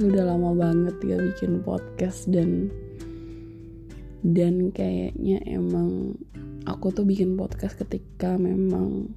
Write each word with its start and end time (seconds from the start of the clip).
ketika 0.00 1.20
bikin 1.20 1.60
podcast 1.60 2.24
dan 2.32 2.72
dan 4.24 4.72
kayaknya 4.72 5.44
emang 5.44 6.16
aku 6.64 6.88
tuh 6.88 7.04
bikin 7.04 7.36
podcast 7.36 7.76
ketika 7.76 8.40
memang 8.40 9.12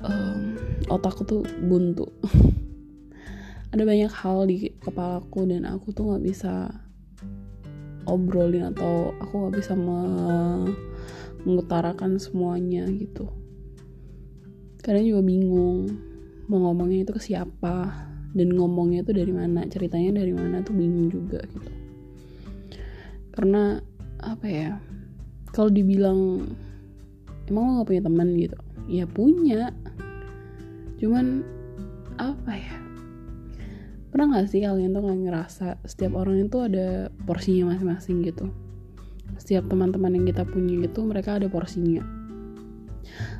um, 0.00 0.56
otakku 0.88 1.28
tuh 1.28 1.44
buntu. 1.68 2.08
Ada 3.76 3.84
banyak 3.84 4.08
hal 4.08 4.48
di 4.48 4.72
kepalaku 4.80 5.44
dan 5.44 5.68
aku 5.68 5.92
tuh 5.92 6.08
nggak 6.08 6.24
bisa 6.24 6.72
obrolin 8.08 8.72
atau 8.72 9.12
aku 9.20 9.32
nggak 9.36 9.56
bisa 9.60 9.76
mengutarakan 11.44 12.16
semuanya 12.16 12.88
gitu. 12.88 13.28
Kadang 14.80 15.04
juga 15.04 15.20
bingung 15.20 15.92
mau 16.48 16.72
ngomongnya 16.72 17.04
itu 17.04 17.12
ke 17.12 17.20
siapa 17.20 18.08
dan 18.36 18.48
ngomongnya 18.52 19.00
itu 19.04 19.12
dari 19.16 19.32
mana 19.32 19.64
ceritanya 19.68 20.20
dari 20.20 20.32
mana 20.36 20.60
tuh 20.60 20.76
bingung 20.76 21.08
juga 21.08 21.40
gitu. 21.48 21.70
Karena 23.32 23.80
apa 24.18 24.46
ya 24.50 24.70
kalau 25.54 25.70
dibilang 25.72 26.44
emang 27.48 27.64
lo 27.64 27.70
gak 27.80 27.88
punya 27.88 28.02
teman? 28.04 28.28
gitu. 28.36 28.58
Ya 28.88 29.04
punya. 29.08 29.72
Cuman 31.00 31.44
apa 32.18 32.52
ya 32.52 32.76
pernah 34.08 34.40
gak 34.40 34.50
sih 34.50 34.64
kalian 34.64 34.96
tuh 34.96 35.04
nggak 35.04 35.20
ngerasa 35.28 35.78
setiap 35.86 36.18
orang 36.18 36.42
itu 36.42 36.58
ada 36.60 37.08
porsinya 37.24 37.72
masing-masing 37.72 38.26
gitu? 38.26 38.52
Setiap 39.38 39.70
teman-teman 39.70 40.12
yang 40.18 40.26
kita 40.26 40.42
punya 40.44 40.84
itu 40.84 41.00
mereka 41.06 41.38
ada 41.38 41.46
porsinya. 41.46 42.02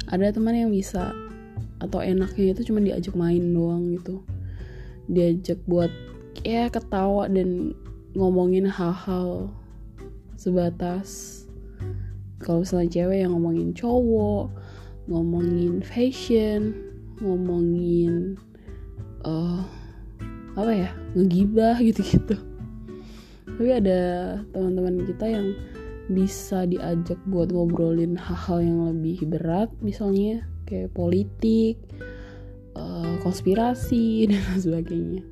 Ada 0.08 0.32
teman 0.32 0.56
yang 0.56 0.70
bisa 0.72 1.12
atau 1.78 2.00
enaknya 2.02 2.56
itu 2.56 2.72
cuma 2.72 2.80
diajak 2.82 3.14
main 3.14 3.54
doang 3.54 3.94
gitu 3.94 4.24
diajak 5.08 5.58
buat 5.64 5.90
ya 6.46 6.70
ketawa 6.70 7.26
dan 7.26 7.74
ngomongin 8.14 8.68
hal-hal 8.68 9.50
sebatas. 10.38 11.42
Kalau 12.38 12.62
misalnya 12.62 13.02
cewek 13.02 13.18
yang 13.26 13.34
ngomongin 13.34 13.74
cowok 13.74 14.54
ngomongin 15.08 15.80
fashion 15.80 16.76
ngomongin 17.18 18.38
uh, 19.26 19.64
apa 20.54 20.70
ya 20.70 20.90
ngegibah 21.18 21.76
gitu-gitu. 21.82 22.36
Tapi 23.58 23.70
ada 23.74 24.00
teman-teman 24.54 25.02
kita 25.02 25.26
yang 25.26 25.50
bisa 26.08 26.64
diajak 26.64 27.18
buat 27.28 27.52
ngobrolin 27.52 28.16
hal-hal 28.16 28.64
yang 28.64 28.78
lebih 28.94 29.28
berat 29.28 29.68
misalnya 29.84 30.40
kayak 30.64 30.94
politik 30.96 31.76
konspirasi 33.20 34.24
dan 34.30 34.42
sebagainya. 34.58 35.22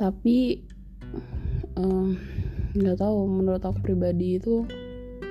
Tapi 0.00 0.64
nggak 2.76 2.96
um, 2.96 3.02
tahu 3.02 3.16
menurut 3.28 3.62
aku 3.62 3.78
pribadi 3.84 4.40
itu 4.40 4.64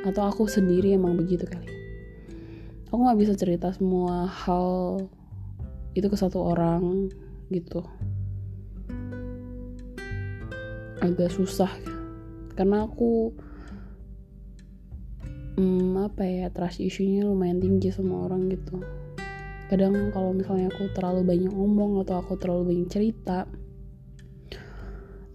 atau 0.05 0.29
aku 0.29 0.45
sendiri 0.45 0.95
emang 0.95 1.17
begitu 1.17 1.43
kali. 1.49 1.67
Aku 2.89 3.01
nggak 3.05 3.19
bisa 3.21 3.33
cerita 3.37 3.69
semua 3.73 4.25
hal 4.25 5.01
itu 5.93 6.07
ke 6.09 6.17
satu 6.17 6.41
orang 6.41 7.09
gitu. 7.49 7.85
Agak 11.01 11.31
susah. 11.33 11.69
Karena 12.53 12.83
aku 12.83 13.31
hmm, 15.59 15.95
apa 16.07 16.23
ya 16.23 16.47
trust 16.51 16.79
isunya 16.79 17.27
lumayan 17.27 17.59
tinggi 17.59 17.91
sama 17.91 18.27
orang 18.27 18.47
gitu 18.47 18.79
kadang 19.69 20.09
kalau 20.09 20.33
misalnya 20.33 20.73
aku 20.73 20.89
terlalu 20.97 21.21
banyak 21.23 21.53
ngomong 21.53 22.01
atau 22.01 22.19
aku 22.19 22.35
terlalu 22.41 22.73
banyak 22.73 22.89
cerita 22.89 23.45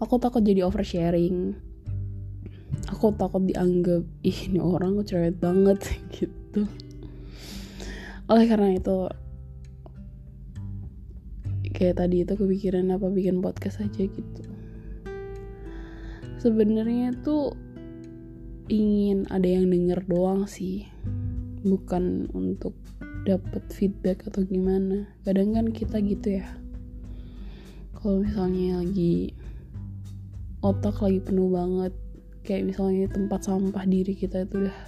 aku 0.04 0.20
takut 0.20 0.44
jadi 0.44 0.68
oversharing. 0.68 1.56
Aku 2.92 3.16
takut 3.16 3.40
dianggap 3.48 4.04
ih 4.20 4.38
ini 4.50 4.60
orang 4.60 5.00
cerewet 5.06 5.40
banget 5.40 5.80
gitu. 6.16 6.68
Oleh 8.28 8.44
karena 8.44 8.76
itu 8.76 9.08
kayak 11.74 12.04
tadi 12.04 12.22
itu 12.22 12.36
kepikiran 12.36 12.92
apa 12.92 13.08
bikin 13.08 13.40
podcast 13.40 13.80
aja 13.80 14.04
gitu. 14.04 14.42
Sebenarnya 16.44 17.16
tuh 17.24 17.56
ingin 18.68 19.24
ada 19.32 19.48
yang 19.48 19.72
denger 19.72 20.04
doang 20.04 20.44
sih 20.44 20.88
bukan 21.64 22.28
untuk 22.36 22.76
dapat 23.24 23.64
feedback 23.72 24.28
atau 24.28 24.44
gimana. 24.44 25.08
Kadang 25.24 25.56
kan 25.56 25.66
kita 25.72 25.98
gitu 26.04 26.38
ya. 26.38 26.46
Kalau 27.96 28.20
misalnya 28.20 28.84
lagi 28.84 29.32
otak 30.60 31.00
lagi 31.00 31.20
penuh 31.24 31.48
banget 31.48 31.92
kayak 32.44 32.68
misalnya 32.68 33.08
tempat 33.08 33.48
sampah 33.48 33.84
diri 33.88 34.12
kita 34.12 34.44
itu 34.44 34.68
udah 34.68 34.78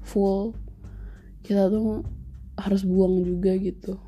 full 0.00 0.56
kita 1.44 1.68
tuh 1.68 2.00
harus 2.56 2.82
buang 2.88 3.20
juga 3.28 3.52
gitu. 3.60 4.00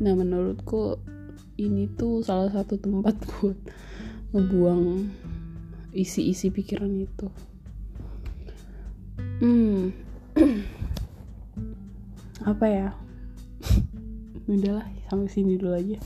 Nah 0.00 0.16
menurutku 0.16 0.96
ini 1.60 1.92
tuh 1.92 2.24
salah 2.24 2.48
satu 2.48 2.80
tempat 2.80 3.20
buat 3.36 3.56
ngebuang 4.32 5.12
isi-isi 5.92 6.48
pikiran 6.48 6.92
itu. 7.04 7.28
Hmm 9.44 10.05
apa 12.46 12.66
ya? 12.70 12.88
Udahlah 14.46 14.86
sampai 15.10 15.26
sini 15.26 15.58
dulu 15.58 15.74
aja 15.74 15.98